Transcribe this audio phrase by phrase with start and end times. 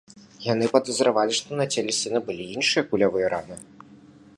[0.45, 3.93] Яны падазравалі, што на целе сына былі іншыя кулявыя раненні.